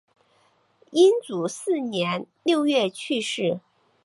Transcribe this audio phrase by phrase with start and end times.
[0.89, 3.59] 英祖四年六月去世。